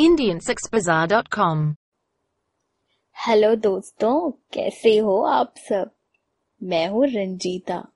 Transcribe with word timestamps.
IndianSexBazaar.com. 0.00 1.74
Hello 3.26 3.54
दोस्तों, 3.54 4.30
कैसे 4.30 4.98
हो 4.98 5.22
आप 5.22 5.54
सब? 5.58 5.90
मैं 6.62 6.88
हूँ 6.88 7.06
रंजीता। 7.06 7.88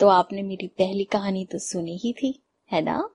तो 0.00 0.08
आपने 0.08 0.42
मेरी 0.42 0.66
पहली 0.66 1.04
कहानी 1.04 1.44
तो 1.44 1.58
सुनी 1.58 1.96
ही 1.96 2.12
थी, 2.12 2.42
है 2.72 2.82
ना? 2.82 3.10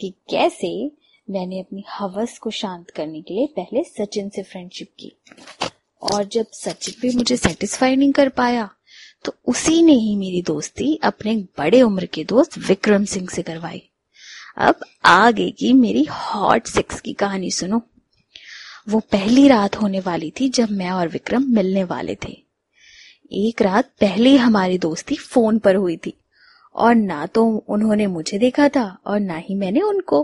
कि 0.00 0.14
कैसे 0.30 0.92
मैंने 1.30 1.60
अपनी 1.60 1.84
हवस 1.90 2.38
को 2.38 2.50
शांत 2.50 2.90
करने 2.90 3.22
के 3.22 3.34
लिए 3.34 3.46
पहले 3.46 3.84
सचिन 3.84 4.28
से 4.28 4.42
फ्रेंडशिप 4.42 4.88
की। 4.98 5.12
और 6.12 6.24
जब 6.24 6.46
सचिन 6.52 6.94
भी 7.02 7.16
मुझे 7.16 7.36
सेटिस्फाई 7.36 7.96
नहीं 7.96 8.12
कर 8.12 8.28
पाया 8.28 8.70
तो 9.24 9.34
उसी 9.46 9.82
ने 9.82 9.92
ही 9.92 10.16
मेरी 10.16 10.42
दोस्ती 10.42 11.00
अपने 11.04 11.36
बड़े 11.36 11.82
उम्र 11.82 12.06
के 12.06 12.24
दोस्त 12.24 12.58
विक्रम 12.58 13.04
सिंह 13.04 13.28
से 13.28 13.42
करवाई। 13.42 13.90
अब 14.58 14.84
आगे 15.04 15.50
की 15.50 15.72
मेरी 15.72 16.02
हॉट 16.04 16.66
सेक्स 16.66 17.00
की 17.00 17.12
कहानी 17.12 17.50
सुनो। 17.50 17.80
वो 18.88 19.00
पहली 19.12 19.46
रात 19.48 19.76
होने 19.76 20.00
वाली 20.00 20.30
थी 20.30 20.48
जब 20.48 20.70
मैं 20.70 20.90
और 20.90 21.08
विक्रम 21.08 21.44
मिलने 21.54 21.84
वाले 21.84 22.14
थे। 22.24 22.32
एक 23.38 23.62
रात 23.62 23.90
पहले 24.00 24.34
हमारी 24.36 24.78
दोस्ती 24.78 25.16
फ़ोन 25.16 25.58
पर 25.58 25.76
हुई 25.76 25.96
थी 25.96 26.12
और 26.74 26.94
ना 26.94 27.26
तो 27.26 27.44
उन्होंने 27.68 28.06
मुझे 28.06 28.38
देखा 28.38 28.68
था 28.68 28.86
और 29.06 29.20
ना 29.20 29.36
ही 29.38 29.54
मैंने 29.54 29.80
उनको। 29.80 30.20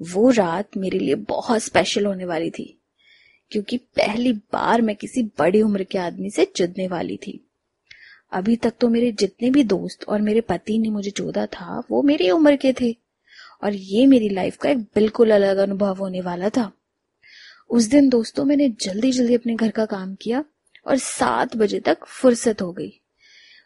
वो 0.00 0.30
रात 0.30 0.76
मेरे 0.76 0.98
लिए 0.98 1.14
बहुत 1.14 1.62
स्पेशल 1.62 2.06
होने 2.06 2.24
वाली 2.24 2.50
थी, 2.50 2.66
क्योंकि 3.52 3.76
पहली 3.96 4.32
बार 4.52 4.82
मैं 4.82 4.96
किसी 4.96 5.22
बड़ी 5.38 5.62
उम्र 5.62 5.84
के 5.84 5.98
आदमी 5.98 6.30
से 6.30 6.46
जुड़ने 6.56 6.88
वाली 6.88 7.16
थी। 7.16 7.40
अभी 8.32 8.56
तक 8.56 8.74
तो 8.80 8.88
मेरे 8.88 9.10
जितने 9.12 9.50
भी 9.50 9.64
दोस्त 9.64 10.04
और 10.04 10.20
मेरे 10.20 10.40
पति 10.42 10.78
ने 10.78 10.90
मुझे 10.90 11.10
जोड़ा 11.10 11.46
था, 11.46 11.82
वो 11.90 12.02
मेरी 12.02 12.30
उम्र 12.30 12.56
के 12.56 12.72
थे। 12.72 12.94
और 13.66 13.74
ये 13.74 14.06
मेरी 14.06 14.28
लाइफ 14.28 14.56
का 14.56 14.70
एक 14.70 14.78
बिल्कुल 14.94 15.30
अलग 15.30 15.56
अनुभव 15.58 15.96
होने 15.96 16.20
वाला 16.20 16.48
था। 16.48 16.70
उस 17.70 17.84
दिन 17.84 18.08
दोस्तों 18.08 18.44
मैंने 18.44 18.68
जल्दी 18.80 19.10
जल्दी 19.12 19.34
अपने 19.34 19.54
घर 19.54 19.70
का 19.70 19.84
काम 19.86 20.14
किया 20.14 20.44
और 20.86 20.96
सात 20.96 21.56
बजे 21.56 21.80
तक 21.80 22.04
फुर्सत 22.04 22.62
हो 22.62 22.70
गई। 22.72 22.92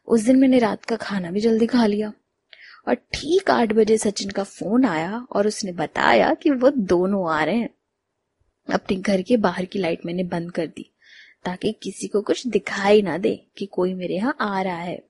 उस 0.09 0.21
दिन 0.21 0.37
मैंने 0.37 0.59
रात 0.59 0.85
का 0.85 0.97
खाना 0.97 1.31
भी 1.31 1.41
जल्दी 1.41 1.67
खा 1.67 1.87
लिया 1.87 2.13
और 2.89 2.95
ठीक 2.95 3.51
आठ 3.51 3.73
बजे 3.73 3.99
सचिन 3.99 4.31
का 4.31 4.43
फ़ोन 4.43 4.85
आया 4.85 5.27
और 5.33 5.47
उसने 5.47 5.73
बताया 5.73 6.33
कि 6.35 6.51
वो 6.51 6.71
दोनों 6.71 7.29
आ 7.33 7.43
रहे 7.45 7.57
हैं। 7.57 7.69
अपने 8.69 8.97
घर 8.97 9.23
के 9.23 9.37
बाहर 9.37 9.65
की 9.65 9.79
लाइट 9.79 10.07
मैंने 10.07 10.25
बंद 10.25 10.51
कर 10.53 10.67
दी 10.67 10.91
ताकि 11.45 11.73
किसी 11.83 12.09
को 12.09 12.21
कुछ 12.23 12.47
दिखाई 12.47 13.03
ना 13.03 13.19
दे 13.19 13.35
कि 13.57 13.67
कोई 13.67 13.95
मेरे 13.95 14.15
यहाँ 14.15 14.37
आ 14.41 14.63
रहा 14.63 14.77
है। 14.77 15.03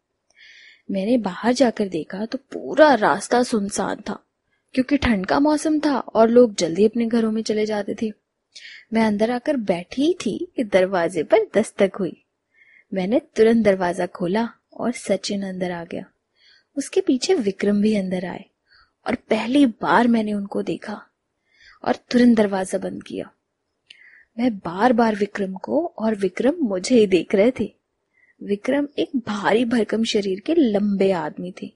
मैंने 0.90 1.16
बाहर 1.18 1.52
जाकर 1.52 1.88
देखा 1.88 2.24
तो 2.26 2.38
पूरा 2.52 2.94
रास्ता 2.94 3.42
सुनसान 3.42 4.00
था। 4.00 4.18
क्योंकि 4.74 4.96
ठंड 4.96 5.26
का 5.26 5.38
मौसम 5.40 5.78
था 5.80 5.98
और 5.98 6.28
लोग 6.28 6.54
जल्दी 6.54 6.84
अपने 6.84 7.06
घरों 7.06 7.30
में 7.32 7.42
चले 7.42 7.66
जाते 7.66 7.94
थे। 8.02 8.12
मैं 8.92 9.04
अंदर 9.04 9.30
आकर 9.30 9.56
बैठी 9.56 10.12
थी 10.26 10.36
कि 10.56 10.64
दरवाजे 10.64 11.22
पर 11.22 11.46
दस्तक 11.54 11.96
हुई। 12.00 12.16
मैंने 12.92 13.20
तुरंत 13.36 13.64
दरवाज़ा 13.64 14.06
खोला 14.06 14.48
और 14.72 14.92
सचिन 14.92 15.42
अंदर 15.42 15.70
आ 15.70 15.84
गया। 15.84 16.04
उसके 16.76 17.00
पीछे 17.00 17.34
विक्रम 17.34 17.80
भी 17.82 17.94
अंदर 17.96 18.24
आए 18.24 18.44
और 19.06 19.14
पहली 19.30 19.66
बार 19.66 20.08
मैंने 20.08 20.32
उनको 20.32 20.62
देखा 20.62 21.00
और 21.84 21.96
तुरंत 22.10 22.36
दरवाज़ा 22.36 22.78
बंद 22.78 23.02
किया। 23.02 23.30
मैं 24.38 24.56
बार 24.56 24.92
बार 24.92 25.14
विक्रम 25.14 25.54
को 25.54 25.84
और 25.98 26.14
विक्रम 26.14 26.54
मुझे 26.60 26.98
ही 26.98 27.06
देख 27.06 27.34
रहे 27.34 27.52
थे। 27.60 27.72
विक्रम 28.40 28.88
एक 28.98 29.16
भारी 29.16 29.64
भरकम 29.64 30.04
शरीर 30.04 30.40
के 30.40 30.54
लंबे 30.54 31.10
आदमी 31.12 31.52
थे। 31.62 31.72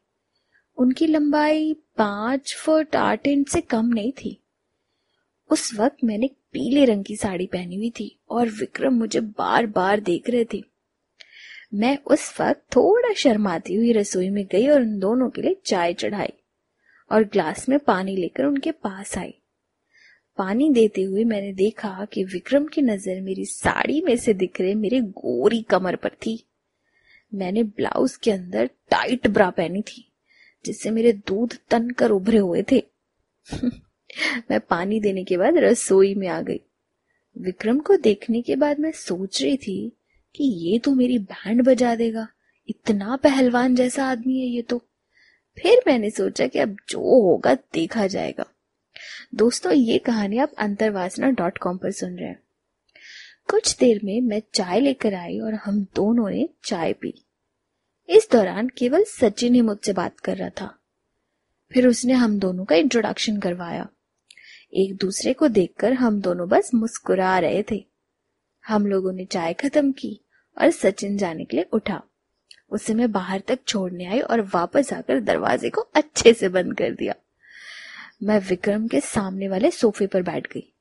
उनकी 0.79 1.07
लंबाई 1.07 1.73
पाँच 1.97 2.55
फुट 2.55 2.97
आठ 2.97 3.27
इंच 3.27 3.49
से 3.49 3.61
कम 3.61 3.87
नहीं 3.87 4.13
थी। 4.13 4.39
उस 5.51 5.73
वक्त 5.75 6.05
मैंने 6.05 6.31
पीले 6.53 6.85
रंग 6.85 7.05
की 7.05 7.17
साड़ी 7.17 7.47
पहनी 7.47 7.77
हुई 7.77 7.91
थी 7.91 8.17
और 8.31 8.49
विक्रम 8.51 8.95
मुझे 8.95 9.21
बार 9.21 9.67
बार 9.67 10.01
देख 10.01 10.31
रहे 10.31 10.45
थे। 10.45 10.63
मैं 11.75 11.97
उस 12.07 12.41
वक्त 12.41 12.63
थोड़ा 12.77 13.13
शर्माती 13.13 13.75
हुई 13.75 13.93
रसोई 13.93 14.29
में 14.31 14.45
गई 14.53 14.67
और 14.69 14.81
उन 14.81 14.99
दोनों 14.99 15.29
के 15.31 15.43
लिए 15.43 15.57
चाय 15.67 15.93
चढ़ाई 15.93 16.33
और 17.11 17.25
ग्लास 17.25 17.69
में 17.69 17.79
पानी 17.79 18.17
लेकर 18.17 18.45
उनके 18.45 18.71
पास 18.71 19.17
आई। 19.19 19.35
पानी 20.39 20.69
देते 20.71 21.03
हुए 21.03 21.25
मैंने 21.25 21.53
देखा 21.53 22.05
कि 22.05 22.25
विक्रम 22.25 22.67
की 22.67 22.83
नज़र 22.83 23.21
मेरी 23.21 23.45
साड़ी 23.45 24.01
में 24.01 24.17
से 24.17 24.35
दिख 24.35 24.61
रहे 24.61 24.75
मेरे 24.75 25.01
गोरी 25.01 25.63
कमर 25.63 25.97
पर 25.97 26.15
थी। 26.27 26.39
मैंने 27.33 27.63
ब्लाउज 27.63 28.17
के 28.17 28.31
अंदर 28.31 28.71
टाइट 28.91 29.27
ब्रा 29.27 29.51
पहनी 29.51 29.83
थी। 29.83 30.11
जिससे 30.65 30.91
मेरे 30.91 31.13
दूध 31.13 31.59
तन 31.71 31.91
कर 31.91 32.11
उभरे 32.11 32.39
हुए 32.39 32.65
थे। 32.73 32.85
मैं 34.51 34.61
पानी 34.61 35.01
देने 35.01 35.25
के 35.25 35.37
बाद 35.37 35.57
रसोई 35.57 36.15
में 36.15 36.29
आ 36.29 36.41
गई। 36.41 36.61
विक्रम 37.39 37.79
को 37.79 37.97
देखने 37.97 38.43
के 38.43 38.57
बाद 38.57 38.79
मैं 38.79 38.93
सोच 38.93 39.43
रही 39.43 39.57
थी 39.57 39.93
कि 40.37 40.45
ये 40.45 40.79
तो 40.79 40.95
मेरी 40.95 41.19
बैंड 41.19 41.63
बजा 41.63 41.95
देगा। 41.95 42.29
इतना 42.69 43.17
पहलवान 43.17 43.75
जैसा 43.75 44.05
आदमी 44.05 44.41
है 44.41 44.47
ये 44.47 44.63
तो। 44.63 44.79
फिर 45.63 45.83
मैंने 45.87 46.11
सोचा 46.11 46.47
कि 46.47 46.59
अब 46.59 46.77
जो 46.89 46.99
होगा 46.99 47.55
देखा 47.55 48.07
जाएगा। 48.07 48.47
दोस्तों, 49.35 49.73
ये 49.73 49.99
कहानी 49.99 50.39
आप 50.39 50.53
अंतरवासना 50.59 51.31
डॉट 51.31 51.59
कॉम 51.59 51.77
पर 51.77 51.91
सुन 51.91 52.17
रहे 52.17 52.29
हैं। 52.29 52.43
कुछ 53.51 53.79
देर 53.79 54.01
में 54.05 54.21
मैं 54.21 54.43
चाय 54.55 54.81
लेकर 54.81 55.15
आई 55.15 55.39
और 55.39 55.55
हम 55.55 55.87
दोनों 55.95 56.31
ने 56.31 56.49
चाय 56.65 56.93
पी। 56.93 57.25
इस 58.09 58.29
दौरान 58.33 58.69
केवल 58.69 59.05
सचिन 59.05 59.55
ही 59.55 59.61
मुझसे 59.61 59.93
बात 59.93 60.21
कर 60.21 60.37
रहा 60.37 60.49
था। 60.49 60.79
फिर 61.73 61.89
उसने 61.89 62.13
हम 62.13 62.39
दोनों 62.39 62.65
का 62.65 62.77
इंट्रोडक्शन 62.77 63.41
करवाया। 63.41 63.89
एक 64.75 64.97
दूसरे 64.97 65.33
को 65.33 65.49
देखकर 65.49 65.93
हम 65.93 66.21
दोनों 66.21 66.49
बस 66.49 66.71
मुस्कुरा 66.75 67.39
रहे 67.39 67.65
थे। 67.71 67.87
हम 68.67 68.87
लोगों 68.87 69.13
ने 69.13 69.25
चाय 69.25 69.55
खत्म 69.55 69.93
की 69.93 70.21
और 70.61 70.71
सचिन 70.71 71.17
जाने 71.17 71.45
के 71.45 71.57
लिए 71.57 71.67
उठा। 71.73 72.03
उसे 72.71 72.95
मैं 72.95 73.13
बाहर 73.13 73.41
तक 73.41 73.59
छोड़ने 73.69 74.05
आई 74.05 74.21
और 74.21 74.41
वापस 74.41 74.93
आकर 74.93 75.21
दरवाजे 75.21 75.71
को 75.71 75.81
अच्छे 75.81 76.35
से 76.35 76.49
बंद 76.49 76.79
कर 76.79 76.91
दिया। 76.91 77.15
मैं 78.23 78.41
विक्रम 78.41 78.89
के 78.89 79.01
सामने 79.01 79.49
वाले 79.49 79.71
सोफे 79.71 80.07
पर 80.07 80.23
बैठ 80.23 80.53
गई 80.53 80.73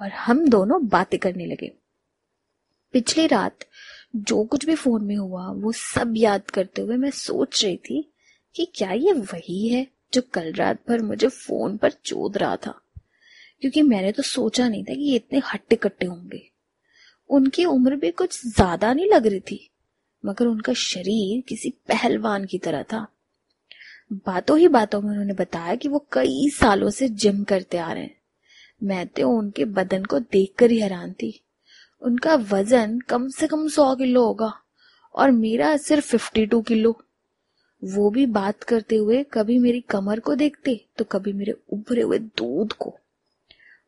और 0.00 0.08
हम 0.08 0.48
दोनों 0.48 0.88
बातें 0.88 1.20
करने 1.20 1.46
लगे। 1.46 1.72
पिछली 2.92 3.26
रात 3.26 3.58
जो 4.16 4.44
कुछ 4.44 4.64
भी 4.66 4.74
फ़ोन 4.74 5.04
में 5.04 5.16
हुआ, 5.16 5.50
वो 5.50 5.72
सब 5.72 6.14
याद 6.16 6.50
करते 6.50 6.82
हुए 6.82 6.96
मैं 6.96 7.10
सोच 7.10 7.64
रही 7.64 7.76
थी 7.76 8.12
कि 8.56 8.66
क्या 8.74 8.92
ये 8.92 9.12
वही 9.12 9.68
है 9.68 9.86
जो 10.14 10.22
कल 10.32 10.52
रात 10.52 10.78
भर 10.88 11.02
मुझे 11.02 11.28
फ़ोन 11.28 11.76
पर 11.76 11.90
चोद 11.90 12.38
रहा 12.38 12.56
था। 12.56 12.80
क्योंकि 13.60 13.82
मैंने 13.82 14.12
तो 14.12 14.22
सोचा 14.22 14.68
नहीं 14.68 14.84
था 14.84 14.94
कि 14.94 15.00
ये 15.00 15.16
इतने 15.16 15.42
हट्टे 15.54 15.76
कट्टे 15.76 16.06
होंगे। 16.06 16.50
उनकी 17.30 17.64
उम्र 17.64 17.96
भी 17.96 18.10
कुछ 18.10 18.46
ज़्यादा 18.46 18.92
नहीं 18.94 19.06
लग 19.06 19.26
रही 19.26 19.40
थी, 19.40 19.70
मगर 20.24 20.46
उनका 20.46 20.72
शरीर 20.72 21.42
किसी 21.48 21.70
पहलवान 21.70 22.44
की 22.44 22.58
तरह 22.58 22.82
था। 22.82 23.06
बातों 24.12 24.58
ही 24.58 24.68
बातों 24.68 25.00
में 25.00 25.10
उन्होंने 25.10 25.32
बताया 25.32 25.74
कि 25.74 25.88
वो 25.88 26.06
कई 26.12 26.48
सालों 26.50 26.90
से 26.90 27.08
जिम 27.08 27.44
करते 27.44 27.78
आ 27.78 27.92
रहे 27.92 28.02
हैं। 28.02 28.16
मैं 28.82 29.06
तो 29.06 29.30
उनके 29.30 29.64
बदन 29.64 30.04
को 30.04 30.18
देखकर 30.18 30.70
ही 30.70 30.80
हैरान 30.80 31.12
थी। 31.12 31.45
उनका 32.02 32.34
वज़न 32.50 32.98
कम 33.00 33.28
से 33.28 33.46
कम 33.46 33.66
सौ 33.68 33.94
किलो 33.96 34.24
होगा 34.24 34.52
और 35.14 35.30
मेरा 35.30 35.76
सिर्फ़ 35.76 36.06
फिफ्टी 36.06 36.46
टू 36.46 36.60
किलो। 36.62 36.94
वो 37.82 38.10
भी 38.10 38.26
बात 38.26 38.62
करते 38.62 38.96
हुए 38.96 39.22
कभी 39.32 39.58
मेरी 39.58 39.80
कमर 39.80 40.20
को 40.20 40.34
देखते 40.34 40.80
तो 40.98 41.04
कभी 41.04 41.32
मेरे 41.32 41.54
उभरे 41.72 42.02
हुए 42.02 42.18
दूध 42.18 42.72
को। 42.72 42.94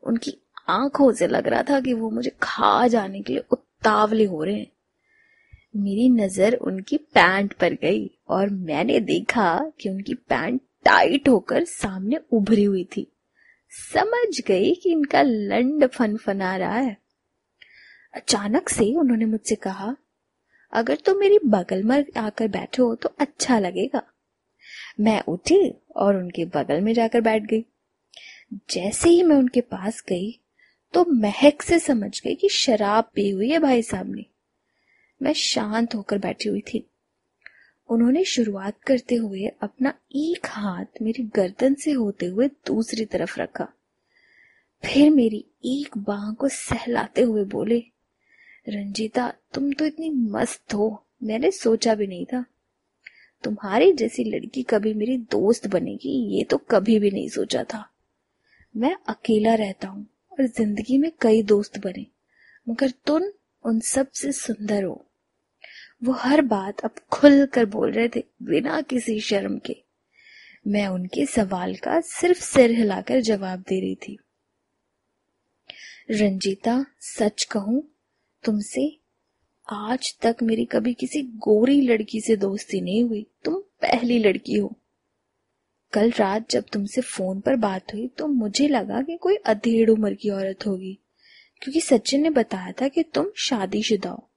उनकी 0.03 0.33
आँखों 0.69 1.13
से 1.13 1.27
लग 1.27 1.49
रहा 1.49 1.63
था 1.63 1.81
कि 1.81 1.93
वो 1.95 2.11
मुझे 2.11 2.33
खा 2.43 2.87
जाने 2.89 3.21
के 3.21 3.33
लिए 3.33 3.45
उतावले 3.51 4.25
हो 4.25 4.43
रहे 4.45 4.55
हैं। 4.55 4.71
मेरी 5.75 6.09
नज़र 6.11 6.55
उनकी 6.55 6.97
पैंट 7.15 7.53
पर 7.53 7.75
गई 7.75 8.11
और 8.29 8.51
मैंने 8.51 9.01
देखा 9.01 9.59
कि 9.81 9.89
उनकी 9.89 10.15
पैंट 10.15 10.61
टाइट 10.85 11.29
होकर 11.29 11.65
सामने 11.65 12.21
उभरी 12.33 12.65
हुई 12.65 12.85
थी। 12.97 13.07
समझ 13.73 14.41
गई 14.47 14.75
कि 14.75 14.91
इनका 14.91 15.23
लंड 15.23 15.87
फनफना 15.87 16.57
रहा 16.57 16.78
है। 16.78 16.97
अचानक 18.15 18.69
से 18.69 18.95
उन्होंने 18.95 19.25
मुझसे 19.25 19.55
कहा, 19.55 19.97
अगर 20.72 20.97
तुम 20.97 21.15
तो 21.15 21.21
मेरी 21.21 21.39
बगल 21.45 21.83
में 21.83 22.05
आकर 22.16 22.49
बैठो 22.49 22.95
तो 22.95 23.09
अच्छा 23.19 23.59
लगेगा। 23.59 24.03
मैं 25.01 25.22
उठी 25.28 25.75
और 25.97 26.16
उनके 26.16 26.45
बगल 26.45 26.81
में 26.81 26.93
जाकर 26.95 27.21
बैठ 27.21 27.43
गई। 27.43 27.65
जैसे 28.71 29.09
ही 29.09 29.22
मैं 29.22 29.37
उनके 29.37 29.60
पास 29.60 30.03
गई 30.09 30.41
तो 30.95 31.05
महक 31.05 31.63
से 31.63 31.78
समझ 31.78 32.21
गई 32.22 32.34
कि 32.34 32.49
शराब 32.49 33.10
पी 33.15 33.31
हुई 33.31 33.51
है 33.51 33.59
भाई 33.59 33.83
साहब 33.83 34.15
ने। 34.15 34.25
मैं 35.22 35.33
शांत 35.33 35.95
होकर 35.95 36.19
बैठी 36.19 36.49
हुई 36.49 36.61
थी। 36.61 36.91
उन्होंने 37.89 38.25
शुरुआत 38.25 38.83
करते 38.83 39.15
हुए 39.15 39.47
अपना 39.63 39.95
एक 40.16 40.47
हाथ 40.47 41.03
मेरी 41.03 41.22
गर्दन 41.22 41.75
से 41.75 41.93
होते 41.93 42.27
हुए 42.27 42.49
दूसरी 42.66 43.04
तरफ़ 43.04 43.41
रखा। 43.41 43.69
फिर 44.84 45.11
मेरी 45.11 45.45
एक 45.65 45.99
बाह 45.99 46.33
को 46.33 46.49
सहलाते 46.49 47.22
हुए 47.22 47.45
बोले 47.45 47.83
रंजीता, 48.68 49.32
तुम 49.54 49.72
तो 49.72 49.86
इतनी 49.86 50.10
मस्त 50.10 50.74
हो। 50.74 51.04
मैंने 51.22 51.50
सोचा 51.50 51.94
भी 51.94 52.06
नहीं 52.06 52.26
था। 52.26 52.44
तुम्हारी 53.44 53.92
जैसी 53.92 54.24
लड़की 54.24 54.62
कभी 54.62 54.94
मेरी 54.94 55.16
दोस्त 55.18 55.66
बनेगी, 55.66 56.36
ये 56.36 56.44
तो 56.44 56.56
कभी 56.56 56.98
भी 56.98 57.10
नहीं 57.10 57.28
सोचा 57.28 57.65
था। 57.65 57.84
मैं 58.76 58.97
अकेला 59.09 59.54
रहता 59.54 59.88
हूँ 59.88 60.06
और 60.32 60.47
ज़िंदगी 60.47 60.98
में 60.98 61.10
कई 61.20 61.42
दोस्त 61.42 61.78
बने, 61.78 62.06
मगर 62.68 62.91
तुम 63.06 63.22
उन 63.65 63.80
सबसे 63.80 64.32
सुंदर 64.32 64.84
हो। 64.84 65.04
वो 66.04 66.12
हर 66.12 66.41
बात 66.41 66.80
अब 66.80 66.94
खुल 67.12 67.47
कर 67.47 67.65
बोल 67.66 67.92
रहे 67.92 68.09
थे, 68.09 68.24
बिना 68.42 68.80
किसी 68.80 69.20
शर्म 69.20 69.59
के। 69.59 69.76
मैं 70.66 70.86
उनके 70.86 71.26
सवाल 71.26 71.74
का 71.74 72.00
सिर्फ़ 72.00 72.41
सिर 72.41 72.70
हिलाकर 72.70 73.20
जवाब 73.20 73.60
दे 73.60 73.80
रही 73.80 73.94
थी। 73.94 74.18
रंजीता, 76.10 76.84
सच 77.00 77.44
कहूँ 77.44 77.82
तुमसे 78.45 78.91
आज 79.69 80.15
तक 80.23 80.37
मेरी 80.43 80.65
कभी 80.65 80.93
किसी 80.95 81.23
गोरी 81.39 81.81
लड़की 81.81 82.21
से 82.21 82.37
दोस्ती 82.37 82.81
नहीं 82.81 83.03
हुई। 83.05 83.27
तुम 83.45 83.55
पहली 83.83 84.19
लड़की 84.19 84.55
हो। 84.55 84.71
कल 85.93 86.11
रात 86.11 86.49
जब 86.51 86.65
तुमसे 86.73 87.01
फ़ोन 87.01 87.41
पर 87.41 87.57
बात 87.57 87.95
हुई 87.95 88.07
तो 88.09 88.27
मुझे 88.27 88.69
लगा 88.69 89.01
कि 89.03 89.17
कोई 89.17 89.37
अधेड़ 89.37 89.91
उम्र 89.91 90.15
की 90.15 90.31
औरत 90.31 90.67
होगी, 90.67 90.93
क्योंकि 91.63 91.81
सचिन 91.81 92.23
ने 92.23 92.31
बताया 92.31 92.73
था 92.73 92.89
कि 92.89 93.03
तुम 93.05 93.31
शादीशुदा 93.39 94.11
हो। 94.11 94.29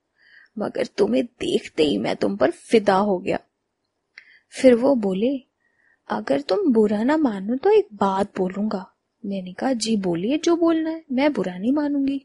मगर 0.58 0.86
तुम्हें 0.88 1.24
देखते 1.26 1.84
ही 1.84 1.98
मैं 1.98 2.16
तुम 2.16 2.36
पर 2.38 2.52
फिदा 2.52 2.96
हो 2.96 3.18
गया। 3.20 3.40
फिर 4.54 4.76
वो 4.76 4.96
बोले, 4.96 5.38
अगर 6.10 6.42
तुम 6.42 6.72
बुरा 6.74 7.04
ना 7.04 7.18
मानो 7.18 7.56
तो 7.56 7.70
एक 7.70 7.88
बात 7.94 8.38
बोलूँगा। 8.38 8.86
मैंने 9.24 9.54
कहा, 9.54 9.74
जी 9.74 9.96
बोलिए, 9.98 10.38
जो 10.38 10.56
बोलना 10.56 10.90
है, 10.90 11.04
मैं 11.12 11.32
बुरा 11.34 11.58
नहीं 11.58 11.72
मानूँगी। 11.72 12.22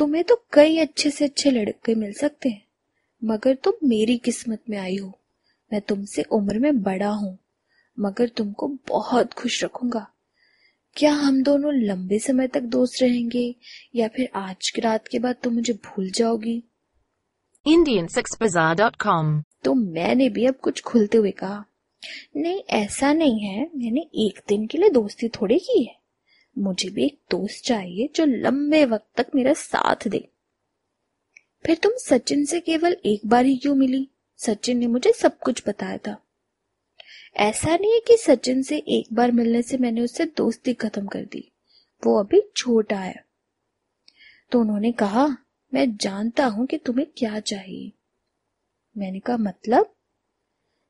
तुम्हें 0.00 0.24
तो 0.24 0.44
कई 0.52 0.78
अच्छे 0.78 1.10
से 1.10 1.24
अच्छे 1.24 1.50
लड़के 1.50 1.94
मिल 1.94 2.12
सकते 2.12 2.48
हैं 2.48 2.62
मगर 3.24 3.54
तुम 3.54 3.88
मेरी 3.88 4.18
किस्मत 4.18 4.60
में 4.70 4.78
आई 4.78 4.96
हो। 4.96 5.18
मैं 5.72 5.80
तुमसे 5.80 6.22
उम्र 6.22 6.58
में 6.58 6.82
बड़ा 6.82 7.08
हूँ 7.08 7.38
मगर 8.00 8.28
तुमको 8.28 8.68
बहुत 8.88 9.32
खुश 9.32 9.64
रखूँगा। 9.64 10.06
क्या 10.96 11.12
हम 11.12 11.42
दोनों 11.42 11.74
लंबे 11.74 12.18
समय 12.18 12.48
तक 12.48 12.60
दोस्त 12.60 13.02
रहेंगे 13.02 13.54
या 13.94 14.08
फिर 14.08 14.28
आज 14.34 14.70
की 14.70 14.80
रात 14.80 15.08
के 15.08 15.18
बाद 15.18 15.36
तुम 15.42 15.54
मुझे 15.54 15.72
भूल 15.72 16.10
जाओगी? 16.10 16.62
IndianSexBazaar.com 17.68 19.42
तो 19.64 19.74
मैंने 19.74 20.28
भी 20.28 20.46
अब 20.46 20.54
कुछ 20.54 20.82
खुलते 20.82 21.18
हुए 21.18 21.30
कहा 21.30 21.64
नहीं 22.36 22.62
ऐसा 22.70 23.12
नहीं 23.12 23.40
है। 23.40 23.70
मैंने 23.76 24.00
एक 24.00 24.40
दिन 24.48 24.66
के 24.66 24.78
लिए 24.78 24.90
दोस्ती 24.90 25.28
थोड़ी 25.28 25.58
की 25.58 25.84
है। 25.84 25.99
मुझे 26.58 26.88
भी 26.88 27.04
एक 27.04 27.20
दोस्त 27.30 27.64
चाहिए 27.64 28.08
जो 28.14 28.24
लंबे 28.24 28.84
वक्त 28.84 29.20
तक 29.20 29.26
मेरा 29.34 29.52
साथ 29.52 30.08
दे। 30.08 30.28
फिर 31.66 31.76
तुम 31.76 31.92
सचिन 31.96 32.44
से 32.44 32.60
केवल 32.60 32.96
एक 33.04 33.20
बार 33.26 33.44
ही 33.44 33.56
क्यों 33.56 33.74
मिली? 33.74 34.08
सचिन 34.36 34.78
ने 34.78 34.86
मुझे 34.86 35.12
सब 35.12 35.38
कुछ 35.38 35.68
बताया 35.68 35.98
था। 35.98 36.16
ऐसा 37.36 37.76
नहीं 37.76 37.92
है 37.92 38.00
कि 38.00 38.16
सचिन 38.16 38.62
से 38.62 38.76
एक 38.76 39.12
बार 39.12 39.32
मिलने 39.32 39.62
से 39.62 39.78
मैंने 39.78 40.00
उससे 40.00 40.24
दोस्ती 40.24 40.74
खत्म 40.74 41.06
कर 41.06 41.24
दी। 41.24 41.52
वो 42.06 42.20
अभी 42.20 42.42
छोटा 42.56 42.96
है। 42.96 43.24
तो 44.52 44.60
उन्होंने 44.60 44.92
कहा, 44.92 45.36
मैं 45.74 45.96
जानता 45.96 46.46
हूँ 46.46 46.66
कि 46.66 46.78
तुम्हें 46.78 47.06
क्या 47.16 47.40
चाहिए। 47.40 47.92
मैंने 48.98 49.20
कहा 49.20 49.36
मतलब? 49.36 49.94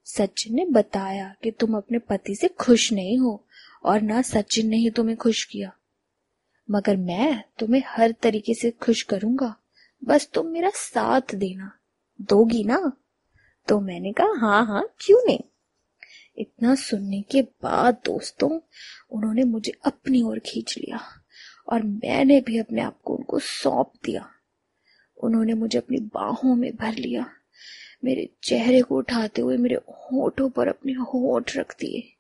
सचिन 0.05 0.55
ने 0.55 0.65
बताया 0.65 1.35
कि 1.43 1.51
तुम 1.51 1.77
अपने 1.77 1.99
पति 1.99 2.35
से 2.35 2.49
खुश 2.49 2.93
नहीं 2.93 3.19
हो। 3.19 3.47
और 3.85 4.00
ना 4.00 4.23
सचिन 4.23 4.69
ने 4.69 4.77
ही 4.77 4.91
तुम्हें 4.91 5.17
खुश 5.17 5.44
किया। 5.44 5.73
मगर 6.71 6.97
मैं 6.97 7.44
तुम्हें 7.59 7.82
हर 7.87 8.15
तरीके 8.23 8.55
से 8.55 8.71
खुश 8.71 9.03
करूँगा। 9.03 9.56
बस 10.05 10.29
तुम 10.35 10.47
मेरा 10.47 10.71
साथ 10.75 11.35
देना। 11.35 11.79
दोगी 12.21 12.65
ना? 12.65 12.93
तो 13.69 13.81
मैंने 13.81 14.12
कहा 14.12 14.38
हाँ 14.38 14.67
हाँ 14.67 14.94
क्यों 15.00 15.21
नहीं? 15.27 15.41
इतना 16.38 16.75
सुनने 16.75 17.23
के 17.23 17.43
बाद 17.43 17.94
दोस्तों, 18.05 18.61
उन्होंने 19.11 19.44
मुझे 19.44 19.73
अपनी 19.85 20.23
ओर 20.23 20.38
खींच 20.38 20.79
लिया 20.79 21.00
और 21.69 21.83
मैंने 21.83 22.41
भी 22.41 22.59
अपने 22.59 22.81
आप 22.81 23.00
को 23.05 23.17
उनको 23.17 23.38
सौंप 23.38 23.93
दिया। 24.05 24.31
उन्होंने 25.23 25.55
मुझे 25.55 25.79
अपनी 25.79 25.99
बाहों 25.99 26.55
में 26.55 26.76
भर 26.76 26.93
लिया, 26.93 27.31
मेरे 28.05 28.29
चेहरे 28.43 28.83
को 28.83 28.97
उठाते 28.97 29.43
हुए 29.43 29.56
मेरे 29.56 29.75
होठों 29.75 30.50
पर 30.50 30.69
अपने 30.69 30.93
होठ 30.93 31.56
रख 31.56 31.75
दिए। 31.81 32.19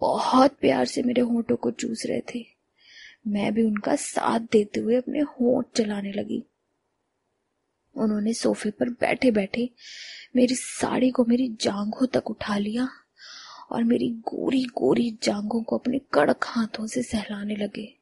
बहुत 0.00 0.56
प्यार 0.60 0.84
से 0.84 1.02
मेरे 1.02 1.20
होठों 1.20 1.56
को 1.56 1.70
चूस 1.70 2.02
रहे 2.06 2.22
थे। 2.34 2.46
मैं 3.26 3.54
भी 3.54 3.62
उनका 3.62 3.96
साथ 3.96 4.40
देते 4.40 4.80
हुए 4.80 4.96
अपने 4.96 5.20
होठ 5.20 5.66
चलाने 5.76 6.12
लगी। 6.12 6.44
उन्होंने 7.96 8.32
सोफे 8.32 8.70
पर 8.70 8.88
बैठे 8.88 9.30
बैठे 9.30 9.70
मेरी 10.36 10.54
साड़ी 10.54 11.10
को 11.10 11.24
मेरी 11.24 11.56
जांघों 11.60 12.06
तक 12.06 12.30
उठा 12.30 12.58
लिया 12.58 12.88
और 13.70 13.84
मेरी 13.84 14.08
गोरी 14.08 14.64
गोरी 14.64 15.18
जांघों 15.22 15.62
को 15.62 15.78
अपने 15.78 16.00
कड़क 16.14 16.40
हाथों 16.44 16.86
से 16.86 17.02
सहलाने 17.02 17.56
लगे। 17.56 17.94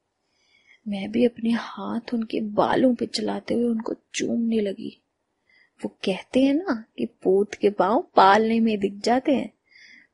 मैं 0.89 1.11
भी 1.11 1.25
अपने 1.25 1.51
हाथ 1.51 2.15
उनके 2.15 2.41
बालों 2.41 2.95
पे 2.95 3.07
चलाते 3.07 3.55
हुए 3.55 3.65
उनको 3.65 3.95
चूमने 4.15 4.61
लगी। 4.61 5.03
वो 5.85 5.99
कहते 6.05 6.43
हैं 6.43 6.55
ना 6.55 6.85
कि 6.99 7.07
पोत 7.07 7.55
के 7.55 7.71
पाँव 7.71 8.07
पालने 8.17 8.61
में 8.61 8.79
दिख 8.79 8.95
जाते 8.95 9.33
हैं। 9.33 9.53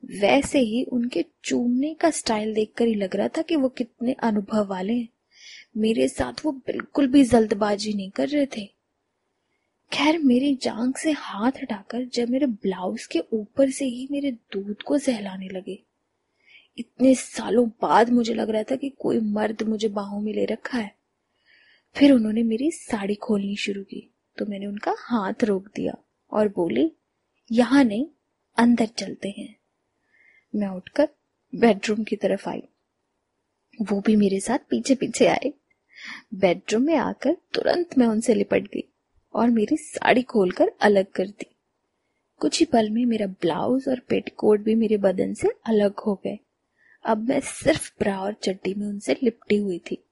वैसे 0.05 0.59
ही 0.59 0.83
उनके 0.83 1.25
चूमने 1.43 1.93
का 1.93 2.09
स्टाइल 2.09 2.53
देखकर 2.53 2.85
ही 2.85 2.95
लग 2.95 3.15
रहा 3.15 3.27
था 3.27 3.41
कि 3.41 3.55
वो 3.55 3.69
कितने 3.69 4.13
अनुभव 4.13 4.67
वाले 4.67 4.93
हैं। 4.93 5.09
मेरे 5.77 6.07
साथ 6.07 6.45
वो 6.45 6.51
बिल्कुल 6.51 7.07
भी 7.07 7.23
जल्दबाजी 7.23 7.93
नहीं 7.93 8.11
कर 8.11 8.27
रहे 8.27 8.45
थे। 8.45 8.65
खैर, 9.93 10.19
मेरी 10.19 10.55
जांग 10.55 10.93
से 10.95 11.11
हाथ 11.11 11.51
हटाकर 11.61 12.05
जब 12.05 12.29
मेरे 12.29 12.45
ब्लाउज 12.45 13.05
के 13.05 13.19
ऊपर 13.33 13.69
से 13.69 13.85
ही 13.85 14.07
मेरे 14.11 14.31
दूध 14.31 14.81
को 14.81 14.97
सहलाने 14.97 15.47
लगे। 15.47 15.83
इतने 16.77 17.15
सालों 17.15 17.67
बाद 17.81 18.09
मुझे 18.09 18.33
लग 18.33 18.49
रहा 18.49 18.63
था 18.63 18.75
कि 18.75 18.89
कोई 18.89 19.19
मर्द 19.19 19.63
मुझे 19.63 19.87
बाहों 19.87 20.21
में 20.21 20.33
ले 20.33 20.45
रखा 20.45 20.77
है। 20.77 20.95
फिर 21.95 22.11
उन्होंने 22.11 22.43
मेरी 22.43 22.71
साड़ी 22.71 23.15
खोलनी 23.15 23.55
शुरू 23.55 23.83
की 23.83 24.09
तो 24.37 24.45
मैंने 24.45 24.65
उनका 24.65 24.95
हाथ 24.99 25.43
रोक 25.43 25.67
दिया 25.75 25.97
और 26.31 26.47
बोली, 26.47 26.91
यहाँ 27.51 27.83
नहीं, 27.83 28.05
अंदर 28.57 28.85
चलते 28.85 29.29
हैं। 29.37 29.55
मैं 30.55 30.67
उठकर 30.67 31.09
बेडरूम 31.55 32.03
की 32.03 32.15
तरफ़ 32.15 32.49
आई। 32.49 32.63
वो 33.81 34.01
भी 34.01 34.15
मेरे 34.15 34.39
साथ 34.39 34.57
पीछे 34.57 34.95
पीछे 34.95 35.27
आए। 35.27 35.53
बेडरूम 36.33 36.83
में 36.83 36.95
आकर 36.95 37.37
तुरंत 37.53 37.97
मैं 37.97 38.07
उनसे 38.07 38.33
लिपट 38.33 38.63
गई 38.63 38.93
और 39.33 39.49
मेरी 39.49 39.77
साड़ी 39.77 40.21
खोलकर 40.21 40.71
अलग 40.81 41.05
कर 41.05 41.27
दी। 41.27 41.55
कुछ 42.37 42.59
ही 42.59 42.65
पल 42.65 42.89
में 42.89 43.05
मेरा 43.05 43.27
ब्लाउज 43.27 43.85
और 43.87 43.99
पेटकोट 43.99 44.59
भी 44.59 44.75
मेरे 44.75 44.97
बदन 44.97 45.33
से 45.33 45.49
अलग 45.65 45.99
हो 45.99 46.15
गए। 46.15 46.39
अब 47.05 47.29
मैं 47.29 47.39
सिर्फ़ 47.39 47.91
ब्रा 47.99 48.19
और 48.19 48.33
चड्डी 48.33 48.73
में 48.73 48.87
उनसे 48.87 49.17
लिपटी 49.23 49.57
हुई 49.57 49.79
थी। 49.79 50.03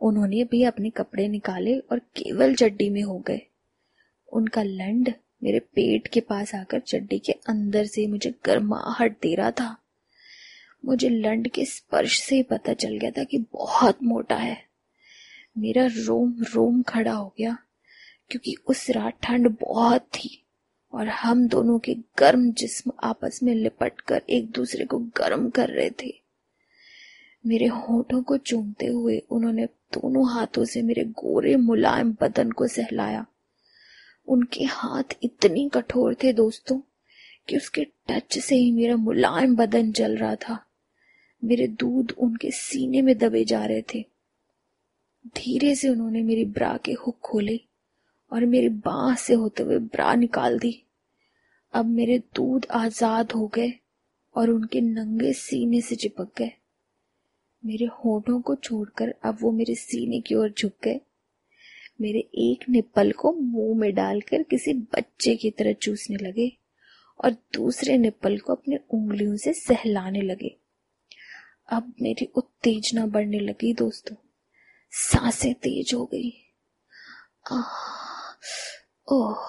उन्होंने 0.00 0.44
भी 0.44 0.62
अपने 0.62 0.90
कपड़े 0.90 1.28
निकाले 1.28 1.78
और 1.78 1.98
केवल 1.98 2.54
चड्डी 2.54 2.90
में 2.90 3.02
हो 3.02 3.18
गए। 3.18 3.40
उनका 4.32 4.62
लंड 4.62 5.12
मेरे 5.46 5.58
पेट 5.58 6.06
के 6.06 6.20
पास 6.20 6.54
आकर 6.54 6.78
चड्डी 6.78 7.18
के 7.18 7.32
अंदर 7.32 7.86
से 7.86 8.06
मुझे 8.06 8.34
गर्माहट 8.44 9.12
दे 9.12 9.34
रहा 9.34 9.50
था। 9.50 9.76
मुझे 10.84 11.08
लंड 11.08 11.48
के 11.48 11.64
स्पर्श 11.64 12.20
से 12.20 12.36
ही 12.36 12.42
पता 12.42 12.72
चल 12.72 12.96
गया 12.96 13.10
था 13.10 13.24
कि 13.24 13.38
बहुत 13.52 14.02
मोटा 14.02 14.36
है। 14.36 14.56
मेरा 15.58 15.86
रोम 15.86 16.34
रोम 16.54 16.82
खड़ा 16.82 17.12
हो 17.12 17.34
गया, 17.38 17.56
क्योंकि 18.30 18.54
उस 18.66 18.90
रात 18.90 19.18
ठंड 19.22 19.48
बहुत 19.60 20.00
थी 20.00 20.44
और 20.92 21.08
हम 21.08 21.46
दोनों 21.48 21.78
के 21.78 21.94
गर्म 22.18 22.50
जिस्म 22.52 22.92
आपस 23.02 23.40
में 23.42 23.54
लिपट 23.54 24.00
कर 24.00 24.22
एक 24.30 24.50
दूसरे 24.50 24.84
को 24.84 24.98
गर्म 24.98 25.48
कर 25.50 25.68
रहे 25.68 25.90
थे। 26.02 26.12
मेरे 27.46 27.66
होठों 27.66 28.22
को 28.22 28.36
चूमते 28.36 28.86
हुए 28.86 29.18
उन्होंने 29.30 29.66
दोनों 29.66 30.30
हाथों 30.32 30.64
से 30.64 30.82
मेरे 30.82 31.04
गोरे 31.04 31.56
मुलायम 31.56 32.16
बदन 32.20 32.50
को 32.50 32.66
सहलाया। 32.66 33.26
उनके 34.28 34.64
हाथ 34.64 35.16
इतने 35.22 35.68
कठोर 35.68 36.14
थे 36.14 36.32
दोस्तों 36.32 36.80
कि 37.48 37.56
उसके 37.56 37.84
टच 38.08 38.38
से 38.38 38.56
ही 38.56 38.70
मेरा 38.72 38.96
मुलायम 38.96 39.56
बदन 39.56 39.92
जल 39.92 40.16
रहा 40.16 40.34
था। 40.34 40.58
मेरे 41.44 41.66
दूध 41.68 42.14
उनके 42.18 42.50
सीने 42.50 43.02
में 43.02 43.16
दबे 43.18 43.44
जा 43.44 43.64
रहे 43.66 43.82
थे। 43.94 44.04
धीरे 45.36 45.74
से 45.74 45.88
उन्होंने 45.88 46.22
मेरी 46.22 46.44
ब्रा 46.44 46.76
के 46.76 46.92
हुक 46.92 47.18
खोले 47.20 47.60
और 48.32 48.44
मेरी 48.44 48.68
बाह 48.68 49.14
से 49.14 49.34
होते 49.34 49.62
हुए 49.62 49.78
ब्रा 49.78 50.14
निकाल 50.14 50.58
दी। 50.58 50.82
अब 51.72 51.86
मेरे 51.86 52.18
दूध 52.18 52.66
आज़ाद 52.70 53.32
हो 53.32 53.46
गए 53.46 53.72
और 54.34 54.50
उनके 54.50 54.80
नंगे 54.80 55.32
सीने 55.32 55.80
से 55.80 55.96
चिपक 55.96 56.28
गए। 56.38 56.52
मेरे 57.64 57.86
होठों 57.86 58.40
को 58.40 58.54
छोड़कर 58.54 59.14
अब 59.24 59.38
वो 59.40 59.52
मेरे 59.52 59.74
सीने 59.74 60.20
की 60.20 60.34
ओर 60.34 60.54
झुक 60.58 60.72
गए। 60.84 61.00
मेरे 62.00 62.18
एक 62.18 62.68
निप्पल 62.70 63.12
को 63.12 63.32
मुँह 63.32 63.78
में 63.78 63.94
डालकर 63.94 64.42
किसी 64.42 64.72
बच्चे 64.72 65.36
की 65.36 65.50
तरह 65.50 65.72
चूसने 65.72 66.16
लगे 66.16 66.58
और 67.24 67.30
दूसरे 67.30 67.98
निप्पल 67.98 68.38
को 68.38 68.54
अपने 68.54 68.76
उंगलियों 68.90 69.36
से 69.36 69.52
सहलाने 69.52 70.20
लगे। 70.20 70.56
अब 71.68 71.94
मेरी 72.02 72.24
उत्तेजना 72.24 73.06
बढ़ने 73.06 73.40
लगी 73.40 73.74
दोस्तों। 73.74 74.16
साँसें 74.90 75.54
तेज 75.54 75.94
हो 75.94 76.04
गई। 76.04 76.42
ओह, 79.08 79.46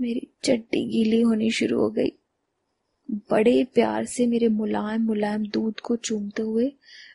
मेरी 0.00 0.34
चड्डी 0.44 0.88
गीली 0.88 1.20
होनी 1.20 1.50
शुरू 1.50 1.80
हो 1.80 1.90
गई। 1.90 2.18
बड़े 3.10 3.64
प्यार 3.74 4.04
से 4.04 4.26
मेरे 4.26 4.48
मुलायम 4.48 5.02
मुलायम 5.02 5.46
दूध 5.46 5.80
को 5.80 5.96
चूमते 5.96 6.42
हुए 6.42 6.72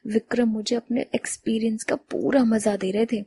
विक्रम 0.08 0.50
मुझे 0.50 0.76
अपने 0.76 1.06
एक्सपीरियंस 1.16 1.84
का 1.84 1.96
पूरा 1.96 2.44
मज़ा 2.44 2.76
दे 2.76 2.92
रहे 2.92 3.06
थे। 3.06 3.26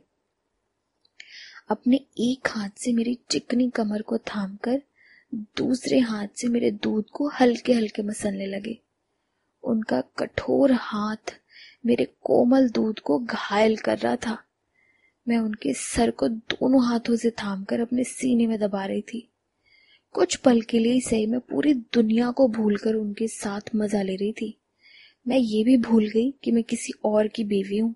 अपने 1.69 1.97
एक 2.19 2.47
हाथ 2.47 2.69
से 2.77 2.93
मेरी 2.93 3.17
चिकनी 3.29 3.69
कमर 3.69 4.01
को 4.01 4.17
थामकर 4.17 4.81
दूसरे 5.35 5.99
हाथ 5.99 6.27
से 6.35 6.47
मेरे 6.47 6.71
दूध 6.71 7.05
को 7.13 7.29
हल्के 7.29 7.73
हल्के 7.73 8.01
मसलने 8.01 8.45
लगे। 8.45 8.79
उनका 9.63 10.01
कठोर 10.01 10.71
हाथ 10.71 11.33
मेरे 11.85 12.05
कोमल 12.23 12.69
दूध 12.69 12.99
को 12.99 13.19
घायल 13.19 13.77
कर 13.77 13.97
रहा 13.97 14.15
था। 14.15 14.37
मैं 15.27 15.37
उनके 15.37 15.73
सर 15.73 16.11
को 16.11 16.27
दोनों 16.27 16.85
हाथों 16.85 17.15
से 17.15 17.29
थामकर 17.29 17.79
अपने 17.79 18.03
सीने 18.03 18.47
में 18.47 18.59
दबा 18.59 18.85
रही 18.85 19.01
थी। 19.01 19.32
कुछ 20.15 20.35
पल 20.35 20.61
के 20.61 20.79
लिए 20.79 20.99
सही, 21.01 21.25
मैं 21.25 21.39
पूरी 21.39 21.73
दुनिया 21.73 22.31
को 22.31 22.47
भूलकर 22.47 22.95
उनके 22.95 23.27
साथ 23.27 23.75
मज़ा 23.75 24.01
ले 24.01 24.15
रही 24.15 24.31
थी। 24.31 24.57
मैं 25.27 25.37
ये 25.37 25.63
भी 25.63 25.77
भूल 25.77 26.07
गई 26.09 26.33
कि 26.43 26.51
मैं 26.51 26.63
किसी 26.63 26.93
और 27.05 27.27
की 27.27 27.43
बीवी 27.43 27.77
हूँ 27.77 27.95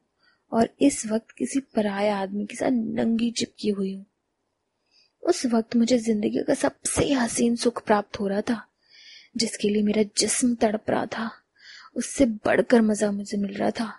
और 0.51 0.69
इस 0.81 1.05
वक्त 1.05 1.31
किसी 1.31 1.59
पराये 1.59 2.09
आदमी 2.09 2.45
के 2.45 2.55
साथ 2.55 2.71
नंगी 2.71 3.31
चिपकी 3.31 3.69
हुई 3.69 3.93
हूँ। 3.95 4.05
उस 5.23 5.45
वक्त 5.45 5.75
मुझे 5.75 5.97
ज़िंदगी 5.97 6.43
का 6.43 6.53
सबसे 6.53 7.13
हसीन 7.13 7.55
सुख 7.55 7.85
प्राप्त 7.85 8.19
हो 8.19 8.27
रहा 8.27 8.41
था, 8.41 8.61
जिसके 9.37 9.69
लिए 9.69 9.83
मेरा 9.83 10.03
जिस्म 10.17 10.55
तड़प 10.55 10.89
रहा 10.89 11.05
था। 11.05 11.29
उससे 11.95 12.25
बढ़कर 12.25 12.81
मज़ा 12.81 13.11
मुझे 13.11 13.37
मिल 13.37 13.53
रहा 13.53 13.71
था। 13.71 13.93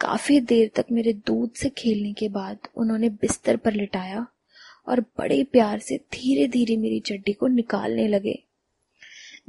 काफ़ी 0.00 0.40
देर 0.40 0.70
तक 0.74 0.86
मेरे 0.92 1.12
दूध 1.12 1.52
से 1.52 1.68
खेलने 1.68 2.12
के 2.12 2.28
बाद 2.28 2.68
उन्होंने 2.76 3.08
बिस्तर 3.08 3.56
पर 3.56 3.72
लिटाया 3.72 4.26
और 4.88 5.00
बड़े 5.00 5.44
प्यार 5.44 5.78
से 5.78 5.96
धीरे 5.96 6.48
धीरे 6.48 6.76
मेरी 6.76 7.00
चड्डी 7.00 7.32
को 7.32 7.46
निकालने 7.46 8.08
लगे। 8.08 8.42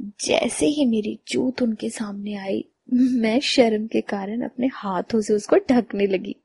जैसे 0.02 0.66
ही 0.66 0.86
मेरी 0.86 1.18
जूत 1.28 1.62
उनके 1.62 1.90
सामने 1.90 2.34
आई, 2.34 2.64
मैं 2.92 3.40
शर्म 3.40 3.86
के 3.86 4.00
कारण 4.00 4.42
अपने 4.42 4.70
हाथों 4.72 5.20
से 5.20 5.34
उसको 5.34 5.56
ढकने 5.56 6.06
लगी। 6.06 6.36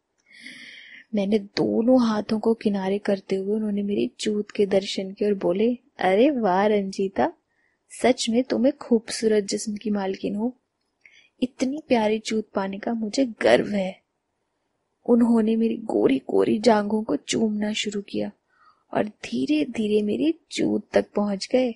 मैंने 1.16 1.40
दोनों 1.40 2.08
हाथों 2.08 2.40
को 2.40 2.54
किनारे 2.54 2.98
करते 2.98 3.36
हुए 3.36 3.56
उन्होंने 3.56 3.84
मेरी 3.84 4.12
जूत 4.20 4.52
के 4.52 4.66
दर्शन 4.66 5.12
किए 5.12 5.28
और 5.28 5.34
बोले, 5.34 5.78
अरे 6.00 6.30
वाह 6.30 6.66
रंजीता, 6.66 7.34
सच 8.02 8.30
में 8.30 8.44
तुम्हें 8.44 8.78
खूबसूरत 8.78 9.44
जिस्म 9.44 9.76
की 9.76 9.90
मालकिन 9.90 10.36
हो। 10.36 10.58
इतनी 11.44 11.84
प्यारी 11.88 12.22
जूत 12.26 12.50
पाने 12.56 12.80
का 12.80 12.94
मुझे 12.94 13.26
गर्व 13.26 13.68
है। 13.68 14.02
उन्होंने 15.06 15.56
मेरी 15.56 15.78
गोरी 15.78 16.18
गोरी 16.18 16.60
जांघों 16.60 17.04
को 17.04 17.16
चूमना 17.16 17.74
शुरू 17.74 18.02
किया। 18.02 18.32
और 18.94 19.04
धीरे 19.04 19.66
धीरे 19.66 20.02
मेरी 20.02 20.34
चूत 20.52 20.88
तक 20.94 21.06
पहुँच 21.16 21.48
गए। 21.52 21.74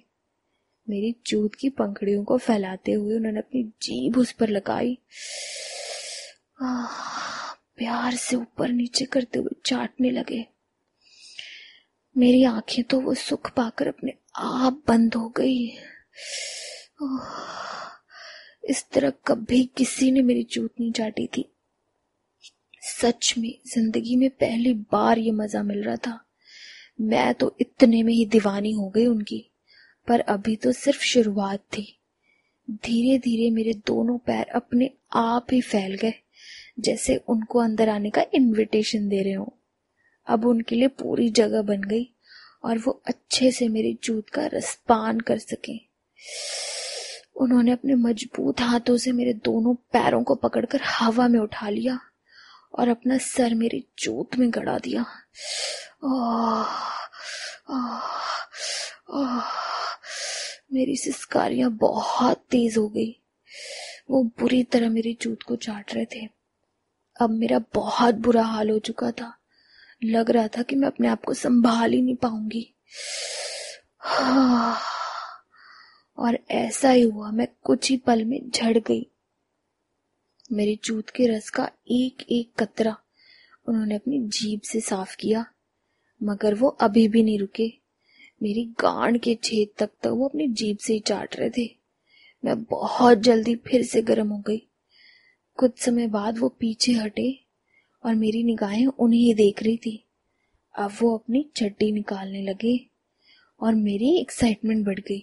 मेरी 0.89 1.15
चूत 1.25 1.55
की 1.55 1.69
पंखड़ियों 1.69 2.23
को 2.23 2.37
फैलाते 2.37 2.91
हुए 2.91 3.15
उन्होंने 3.15 3.39
अपनी 3.39 3.63
जीभ 3.63 4.17
उस 4.17 4.31
पर 4.31 4.49
लगाई। 4.49 4.97
प्यार 7.77 8.15
से 8.15 8.35
ऊपर 8.35 8.69
नीचे 8.69 9.05
करते 9.05 9.39
हुए 9.39 9.55
चाटने 9.65 10.11
लगे। 10.11 10.45
मेरी 12.15 12.43
आँखें 12.43 12.83
तो 12.83 12.99
वो 12.99 13.13
सुख 13.13 13.51
पाकर 13.51 13.87
अपने 13.87 14.13
आप 14.35 14.81
बंद 14.87 15.15
हो 15.15 15.29
गई। 15.29 15.67
इस 18.69 18.85
तरह 18.91 19.09
कभी 19.27 19.63
किसी 19.77 20.11
ने 20.11 20.21
मेरी 20.21 20.43
चूत 20.43 20.73
नहीं 20.79 20.91
चाटी 20.91 21.27
थी। 21.27 21.45
सच 22.81 23.33
में, 23.37 23.53
ज़िंदगी 23.67 24.15
में 24.15 24.29
पहली 24.29 24.73
बार 24.73 25.17
ये 25.17 25.31
मज़ा 25.31 25.63
मिल 25.63 25.83
रहा 25.83 25.95
था। 25.95 26.26
मैं 27.01 27.33
तो 27.33 27.55
इतने 27.61 28.03
में 28.03 28.13
ही 28.13 28.25
दीवानी 28.25 28.71
हो 28.71 28.89
गई 28.89 29.05
उनकी, 29.05 29.51
पर 30.07 30.19
अभी 30.19 30.55
तो 30.55 30.71
सिर्फ़ 30.71 31.01
शुरुआत 31.01 31.59
थी। 31.59 31.99
धीरे 32.69 33.17
धीरे 33.17 33.49
मेरे 33.51 33.73
दोनों 33.73 34.17
पैर 34.17 34.45
अपने 34.45 34.89
आप 35.13 35.47
ही 35.51 35.61
फैल 35.61 35.95
गए, 35.95 36.13
जैसे 36.79 37.15
उनको 37.15 37.59
अंदर 37.59 37.89
आने 37.89 38.09
का 38.09 38.25
इनविटेशन 38.33 39.07
दे 39.09 39.21
रहे 39.23 39.33
हो। 39.33 39.53
अब 40.27 40.45
उनके 40.45 40.75
लिए 40.75 40.87
पूरी 40.87 41.29
जगह 41.29 41.61
बन 41.61 41.81
गई 41.81 42.09
और 42.63 42.77
वो 42.77 43.01
अच्छे 43.05 43.51
से 43.51 43.67
मेरी 43.67 43.97
जूत 44.03 44.29
का 44.29 44.45
रसपान 44.45 45.19
कर 45.19 45.37
सके। 45.37 45.79
उन्होंने 47.35 47.71
अपने 47.71 47.95
मज़बूत 47.95 48.61
हाथों 48.61 48.97
से 48.97 49.11
मेरे 49.11 49.33
दोनों 49.33 49.75
पैरों 49.75 50.23
को 50.23 50.35
पकड़कर 50.35 50.81
हवा 50.81 51.27
में 51.27 51.39
उठा 51.39 51.69
लिया। 51.69 51.99
और 52.77 52.89
अपना 52.89 53.17
सर 53.17 53.53
मेरी 53.53 53.87
जूत 53.99 54.35
में 54.35 54.53
गड़ा 54.53 54.79
दिया। 54.79 55.05
मेरी 60.73 60.95
सिस्कारियाँ 60.95 61.71
बहुत 61.71 62.37
तेज 62.37 62.77
हो 62.77 62.89
गई। 62.89 63.23
वो 64.09 64.23
बुरी 64.23 64.63
तरह 64.63 64.89
मेरी 64.89 65.17
जूत 65.21 65.43
को 65.43 65.55
चाट 65.55 65.93
रहे 65.93 66.05
थे। 66.05 66.29
अब 67.21 67.29
मेरा 67.29 67.59
बहुत 67.73 68.15
बुरा 68.15 68.43
हाल 68.43 68.69
हो 68.69 68.79
चुका 68.79 69.11
था। 69.11 69.37
लग 70.03 70.31
रहा 70.31 70.47
था 70.47 70.61
कि 70.61 70.75
मैं 70.75 70.87
अपने 70.87 71.07
आप 71.07 71.23
को 71.23 71.33
संभाल 71.33 71.91
ही 71.91 72.01
नहीं 72.01 72.15
पाऊँगी। 72.15 72.75
और 76.17 76.39
ऐसा 76.51 76.89
ही 76.89 77.01
हुआ, 77.01 77.31
मैं 77.31 77.47
कुछ 77.63 77.89
ही 77.89 77.97
पल 77.97 78.23
में 78.23 78.49
झड़ 78.49 78.77
गई। 78.77 79.11
मेरी 80.49 80.79
जूत 80.83 81.09
के 81.09 81.25
रस 81.27 81.49
का 81.49 81.69
एक 81.91 82.21
एक 82.29 82.51
कतरा 82.59 82.95
उन्होंने 83.67 83.95
अपनी 83.95 84.19
जीभ 84.19 84.61
से 84.61 84.79
साफ़ 84.81 85.15
किया, 85.15 85.45
मगर 86.21 86.53
वो 86.53 86.67
अभी 86.67 87.07
भी 87.07 87.23
नहीं 87.23 87.39
रुके। 87.39 87.67
मेरी 88.43 88.63
गांड 88.79 89.19
के 89.19 89.35
छेद 89.35 89.69
तक 89.77 89.89
तो 90.03 90.13
वो 90.15 90.27
अपनी 90.27 90.47
जीभ 90.47 90.77
से 90.77 90.93
ही 90.93 90.99
चाट 90.99 91.35
रहे 91.35 91.49
थे। 91.49 91.69
मैं 92.43 92.63
बहुत 92.63 93.17
जल्दी 93.17 93.55
फिर 93.55 93.83
से 93.83 94.01
गर्म 94.01 94.29
हो 94.29 94.39
गई। 94.39 94.61
कुछ 95.57 95.79
समय 95.79 96.07
बाद 96.07 96.37
वो 96.37 96.49
पीछे 96.49 96.91
हटे 96.91 97.29
और 98.03 98.15
मेरी 98.15 98.43
निगाहें 98.43 98.85
उन्हें 98.87 99.35
देख 99.35 99.63
रही 99.63 99.77
थी। 99.77 100.03
अब 100.75 100.97
वो 101.01 101.15
अपनी 101.17 101.45
चड्डी 101.57 101.91
निकालने 101.91 102.41
लगे 102.41 102.79
और 103.59 103.75
मेरी 103.75 104.15
एक्साइटमेंट 104.19 104.85
बढ़ 104.85 104.99
गई, 104.99 105.19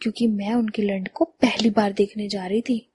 क्योंकि 0.00 0.26
मैं 0.26 0.54
उनके 0.54 0.82
लंड 0.82 1.08
को 1.08 1.24
पहली 1.24 1.70
बार 1.70 1.92
देखने 1.92 2.28
जा 2.28 2.46
रही 2.46 2.60
थी। 2.60 2.86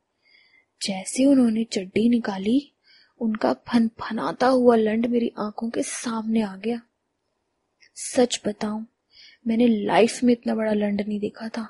जैसे 0.86 1.26
उन्होंने 1.26 1.64
चड्डी 1.64 2.10
निकाली, 2.10 2.72
उनका 3.22 3.54
फन 3.68 3.88
फनाता 4.00 4.48
हुआ 4.48 4.76
लंड 4.76 5.06
मेरी 5.06 5.32
आँखों 5.40 5.70
के 5.70 5.84
सामने 5.84 6.42
आ 6.42 6.56
गया। 6.56 6.82
सच 7.96 8.42
बताऊँ, 8.48 8.86
मैंने 9.48 9.68
लाइफ 9.68 10.24
में 10.24 10.34
इतना 10.34 10.56
बड़ा 10.56 10.74
लंड 10.74 11.02
नहीं 11.02 11.20
देखा 11.20 11.48
था। 11.48 11.68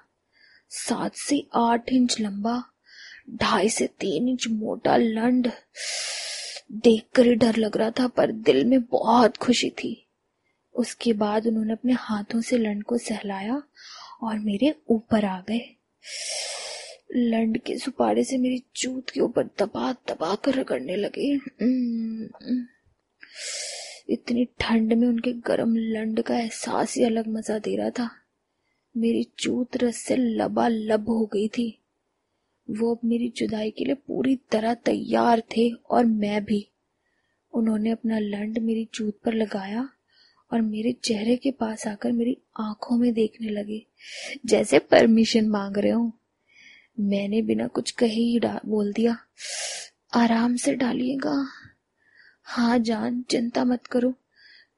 सात 0.70 1.16
से 1.16 1.46
आठ 1.56 1.92
इंच 1.92 2.20
लंबा, 2.22 2.64
ढाई 3.32 3.70
से 3.70 3.88
तीन 3.88 4.30
इंच 4.30 4.48
मोटा 4.48 4.96
लंड। 4.98 5.52
देखकर 6.72 7.26
ही 7.26 7.36
डर 7.36 7.56
लग 7.56 7.78
रहा 7.78 7.92
था, 7.92 8.08
पर 8.08 8.32
दिल 8.32 8.64
में 8.66 8.82
बहुत 8.82 9.38
खुशी 9.38 9.70
थी। 9.70 10.08
उसके 10.76 11.14
बाद 11.14 11.48
उन्होंने 11.48 11.74
अपने 11.74 11.94
हाथों 11.94 12.42
से 12.42 12.58
लंड 12.58 12.84
को 12.84 12.98
सहलाया 12.98 13.62
और 14.22 14.40
मेरे 14.40 14.76
ऊपर 14.90 15.26
आ 15.26 15.40
गए। 15.40 15.76
लंड 17.16 17.58
के 17.58 17.78
सुपारे 17.78 18.24
से 18.24 18.38
मेरी 18.38 18.64
चूत 18.76 19.10
के 19.10 19.20
ऊपर 19.20 19.44
दबा 19.44 19.92
दबा 19.94 20.36
कर 20.36 20.54
रगड़ने 20.54 20.96
लगे। 20.96 21.34
इतनी 24.10 24.46
ठंड 24.60 24.94
में 24.94 25.08
उनके 25.08 25.34
गर्म 25.34 25.76
लंड 25.76 26.22
का 26.22 26.40
एहसास 26.40 26.96
ही 26.98 27.04
अलग 27.04 27.28
मज़ा 27.28 27.60
दे 27.60 27.76
रहा 27.76 27.90
था। 27.90 28.10
मेरी 28.98 29.24
चूत 29.40 29.78
रस 29.78 29.98
से 29.98 30.16
लबा 30.16 30.68
लब 30.68 31.10
हो 31.10 31.26
गई 31.26 31.48
थी। 31.48 31.80
वो 32.70 32.96
अब 32.96 33.00
मेरी 33.06 33.34
जुदाई 33.36 33.72
के 33.72 33.86
लिए 33.86 33.96
पूरी 33.96 34.36
तरह 34.36 34.74
तैयार 34.74 35.40
थे 35.40 35.70
और 35.72 36.06
मैं 36.06 36.46
भी। 36.46 36.68
उन्होंने 37.54 37.90
अपना 37.90 38.20
लंड 38.20 38.60
मेरी 38.60 38.88
चूत 38.94 39.20
पर 39.26 39.34
लगाया 39.34 39.90
और 40.54 40.62
मेरे 40.62 40.92
चेहरे 41.04 41.36
के 41.36 41.52
पास 41.52 41.88
आकर 41.88 42.12
मेरी 42.12 42.38
आँखों 42.60 42.98
में 42.98 43.14
देखने 43.14 43.50
लगे। 43.50 43.86
जैसे 44.46 44.80
परमिशन 44.80 45.48
मांग 45.48 45.78
रहे 45.78 45.92
हो। 45.92 46.12
मैंने 47.00 47.42
बिना 47.42 47.68
कुछ 47.68 47.92
कहे 47.92 48.10
ही 48.10 48.40
बोल 48.66 48.94
दिया 48.94 49.18
आराम 50.14 50.56
से 50.56 50.74
डालिएगा। 50.74 51.48
हाँ 52.44 52.80
जान 52.80 53.22
चिंता 53.22 53.64
मत 53.64 53.88
करो 53.88 54.14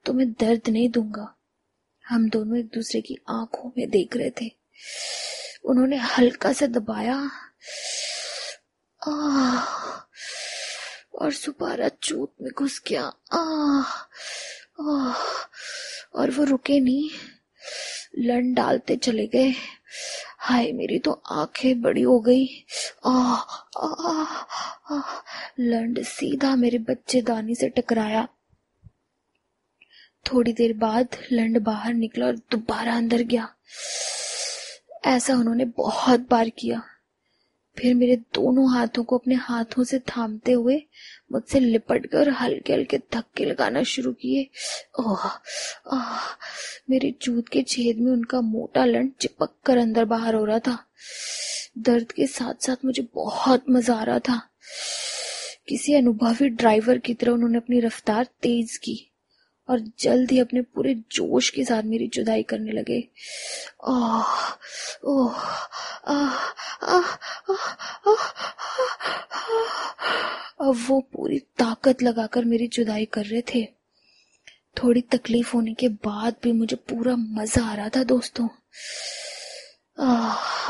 तुम्हें 0.04 0.32
दर्द 0.32 0.60
नहीं 0.68 0.88
दूँगा। 0.88 1.34
हम 2.08 2.28
दोनों 2.28 2.58
एक 2.58 2.66
दूसरे 2.66 3.00
की 3.00 3.18
आँखों 3.28 3.70
में 3.78 3.90
देख 3.90 4.16
रहे 4.16 4.30
थे। 4.30 4.52
उन्होंने 5.64 5.96
हल्का 5.96 6.52
सा 6.52 6.66
दबाया। 6.66 7.30
आ, 9.08 9.60
और 11.14 11.32
सुपारा 11.32 11.88
चूत 11.88 12.34
में 12.42 12.50
घुस 12.58 12.82
गया। 12.88 13.02
आ, 13.32 13.42
आ, 14.80 15.14
और 16.14 16.30
वो 16.30 16.44
रुके 16.44 16.80
नहीं। 16.80 17.10
लन 18.18 18.54
डालते 18.54 18.96
चले 18.96 19.26
गए। 19.26 19.54
हाय 20.48 20.72
मेरी 20.72 20.98
तो 20.98 21.22
आँखें 21.30 21.80
बड़ी 21.80 22.02
हो 22.02 22.20
गई। 22.20 22.64
आ, 23.06 23.34
आ, 23.80 23.86
आ, 23.86 24.44
आ, 24.90 25.02
लंड 25.60 26.02
सीधा 26.02 26.56
मेरे 26.56 26.78
बच्चे 26.78 27.22
दानी 27.22 27.54
से 27.54 27.68
टकराया। 27.68 28.28
थोड़ी 30.26 30.52
देर 30.52 30.76
बाद 30.76 31.08
लंड 31.32 31.58
बाहर 31.58 31.94
निकला 31.94 32.26
और 32.26 32.36
दोबारा 32.36 32.96
अंदर 32.96 33.22
गया। 33.22 33.48
ऐसा 35.04 35.34
उन्होंने 35.34 35.64
बहुत 35.64 36.20
बार 36.30 36.48
किया। 36.48 36.82
फिर 37.78 37.94
मेरे 37.94 38.16
दोनों 38.16 38.72
हाथों 38.72 39.04
को 39.04 39.18
अपने 39.18 39.34
हाथों 39.34 39.84
से 39.84 39.98
थामते 39.98 40.52
हुए 40.52 40.82
मुझसे 41.32 41.60
लिपट 41.60 42.06
कर 42.06 42.28
हल्के 42.28 42.72
हल्के 42.72 42.98
धक्के 42.98 43.44
लगाना 43.44 43.82
शुरू 43.82 44.12
किए। 44.12 44.48
ओह, 45.00 45.26
आह, 45.92 46.34
मेरे 46.90 47.14
जूत 47.22 47.48
के 47.48 47.62
छेद 47.62 47.98
में 47.98 48.12
उनका 48.12 48.40
मोटा 48.40 48.84
लंड 48.84 49.12
चिपक 49.20 49.54
कर 49.64 49.78
अंदर 49.78 50.04
बाहर 50.04 50.34
हो 50.34 50.44
रहा 50.44 50.58
था। 50.58 50.78
दर्द 51.78 52.12
के 52.12 52.26
साथ 52.26 52.64
साथ 52.64 52.76
मुझे 52.84 53.08
बहुत 53.14 53.64
मज़ा 53.70 53.94
आ 53.94 54.02
रहा 54.02 54.18
था। 54.18 54.42
किसी 55.68 55.94
अनुभवी 55.94 56.48
ड्राइवर 56.48 56.98
की 56.98 57.14
तरह 57.14 57.32
उन्होंने 57.32 57.58
अपनी 57.58 57.80
रफ्तार 57.80 58.24
तेज 58.24 58.76
की। 58.76 59.10
और 59.68 59.80
जल्द 59.98 60.30
ही 60.30 60.38
अपने 60.38 60.62
पूरे 60.62 60.94
जोश 61.12 61.50
के 61.50 61.64
साथ 61.64 61.82
मेरी 61.82 62.06
जुदाई 62.08 62.42
करने 62.42 62.72
लगे। 62.72 63.00
ओह 63.84 64.24
ओह 65.04 65.40
अब 70.60 70.84
वो 70.88 71.00
पूरी 71.12 71.38
ताकत 71.38 72.02
लगाकर 72.02 72.44
मेरी 72.44 72.66
जुदाई 72.68 73.04
कर 73.04 73.24
रहे 73.24 73.42
थे। 73.54 73.64
थोड़ी 74.76 75.00
तकलीफ़ 75.00 75.52
होने 75.54 75.74
के 75.74 75.88
बाद 75.88 76.36
भी 76.42 76.52
मुझे 76.52 76.76
पूरा 76.76 77.14
मज़ा 77.16 77.64
आ 77.64 77.74
रहा 77.74 77.88
था, 77.88 78.02
दोस्तों। 78.04 78.48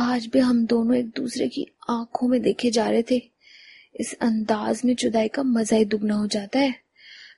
आज 0.01 0.27
भी 0.27 0.39
हम 0.39 0.65
दोनों 0.67 0.97
एक 0.97 1.09
दूसरे 1.17 1.49
की 1.49 1.67
आँखों 1.91 2.29
में 2.29 2.41
देखे 2.43 2.71
जा 2.71 2.89
रहे 2.91 3.03
थे। 3.11 3.21
इस 4.01 4.15
अंदाज 4.15 4.83
में 4.85 4.95
जुदाई 4.97 5.29
का 5.29 5.43
मज़ा 5.43 5.77
ही 5.77 5.85
दुगना 5.85 6.15
हो 6.15 6.27
जाता 6.27 6.59
है। 6.59 6.88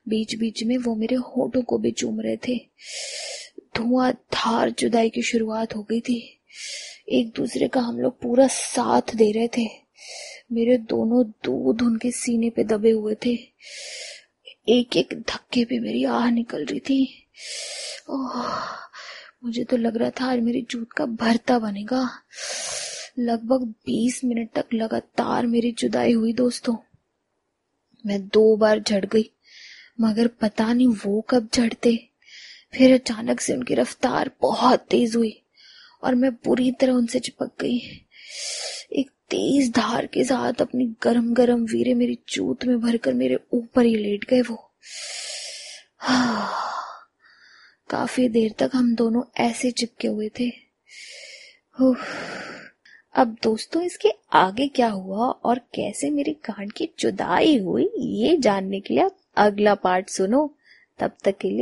बीच 0.08 0.34
बीच 0.34 0.64
में 0.64 0.78
वो 0.78 0.94
मेरे 0.94 1.14
होठों 1.14 1.62
को 1.62 1.78
भी 1.78 1.90
चूम 1.90 2.20
रहे 2.20 2.36
थे। 2.36 2.56
धुआँ 3.76 4.12
धार 4.12 4.70
जुदाई 4.70 5.10
की 5.10 5.22
शुरुआत 5.22 5.76
हो 5.76 5.82
गई 5.82 6.00
थी। 6.00 6.40
एक 7.08 7.30
दूसरे 7.30 7.68
का 7.68 7.80
हम 7.80 8.00
लोग 8.00 8.20
पूरा 8.20 8.46
साथ 8.46 9.02
दे 9.14 9.32
रहे 9.32 9.48
थे। 9.48 9.66
मेरे 10.52 10.78
दोनों 10.78 11.24
दूध 11.44 11.82
उनके 11.82 12.10
सीने 12.10 12.50
पे 12.50 12.64
दबे 12.64 12.90
हुए 12.90 13.14
थे। 13.14 13.38
एक 14.68 14.96
एक 14.96 15.08
धक्के 15.14 15.64
पे 15.64 15.78
मेरी 15.78 16.04
आह 16.04 16.30
निकल 16.30 16.64
रही 16.64 16.80
थी। 16.80 17.28
ओह, 18.10 18.64
मुझे 19.44 19.64
तो 19.64 19.76
लग 19.76 19.96
रहा 19.96 20.10
था 20.10 20.32
आज 20.32 20.38
मेरी 20.40 20.66
जूत 20.70 20.92
का 20.92 21.06
भरता 21.06 21.58
बनेगा। 21.58 22.10
लगभग 23.18 23.62
बीस 23.62 24.24
मिनट 24.24 24.50
तक 24.54 24.64
लगातार 24.74 25.46
मेरी 25.46 25.72
जुदाई 25.72 26.12
हुई 26.12 26.32
दोस्तों। 26.32 26.76
मैं 28.06 28.28
दो 28.28 28.56
बार 28.56 28.80
झड़ 28.80 29.04
गई। 29.04 29.30
मगर 30.00 30.26
पता 30.26 30.72
नहीं 30.72 30.88
वो 30.88 31.20
कब 31.20 31.48
झड़ते। 31.54 32.08
फिर 32.74 32.94
अचानक 32.94 33.40
से 33.40 33.52
उनकी 33.52 33.74
रफ्तार 33.74 34.30
बहुत 34.40 34.86
तेज 34.90 35.16
हुई 35.16 35.42
और 36.02 36.14
मैं 36.14 36.34
पूरी 36.34 36.72
तरह 36.72 36.92
उनसे 36.92 37.20
चिपक 37.20 37.50
गई। 37.60 37.78
एक 38.92 39.10
तेज 39.30 39.70
धार 39.70 40.06
के 40.06 40.24
साथ 40.24 40.60
अपनी 40.60 40.94
गरम 41.02 41.34
गरम 41.34 41.64
वीरे 41.64 41.94
मेरी 41.94 42.18
चूत 42.28 42.64
में 42.64 42.80
भरकर 42.80 43.14
मेरे 43.14 43.38
ऊपर 43.52 43.84
ही 43.84 43.96
लेट 43.96 44.24
गए 44.24 44.40
वो। 44.40 44.74
काफ़ी 47.90 48.28
देर 48.28 48.54
तक 48.58 48.70
हम 48.74 48.94
दोनों 48.94 49.22
ऐसे 49.36 49.70
चिपके 49.70 50.08
हुए 50.08 50.28
थे। 50.28 50.70
अब 53.14 53.36
दोस्तों, 53.42 53.82
इसके 53.82 54.08
आगे 54.32 54.68
क्या 54.68 54.88
हुआ 54.88 55.26
और 55.26 55.58
कैसे 55.58 56.10
मेरी 56.10 56.32
कांड 56.32 56.72
की 56.72 56.88
जुदाई 56.98 57.58
हुई, 57.58 57.90
ये 57.98 58.36
जानने 58.36 58.80
के 58.80 58.94
लिए 58.94 59.04
आप 59.04 59.16
अगला 59.36 59.74
पार्ट 59.74 60.08
सुनो 60.10 60.46
तब 60.98 61.16
तक 61.24 61.38
के 61.40 61.48
लिए 61.48 61.58